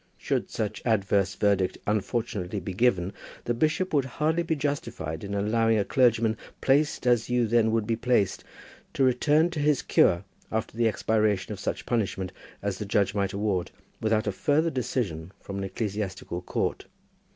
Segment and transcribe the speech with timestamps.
[0.17, 3.13] Should such adverse verdict unfortunately be given,
[3.43, 7.85] the bishop would hardly be justified in allowing a clergyman placed as you then would
[7.85, 8.43] be placed,
[8.95, 12.31] to return to his cure after the expiration of such punishment
[12.63, 13.69] as the judge might award,
[14.01, 16.87] without a further decision from an ecclesiastical court.